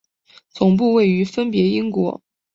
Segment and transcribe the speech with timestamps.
[0.49, 2.23] 总部位于分别英国。